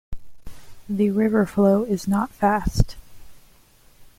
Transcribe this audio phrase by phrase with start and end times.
[0.89, 2.95] The river flow is not fast.